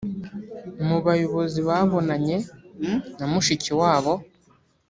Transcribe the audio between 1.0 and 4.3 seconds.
bayobozi babonanye na Mushikiwabo